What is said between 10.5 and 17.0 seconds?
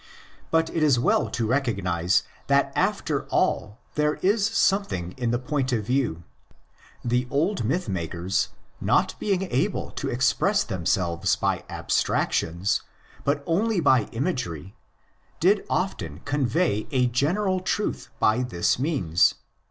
themselves by abstractions, but only by imagery, did often convey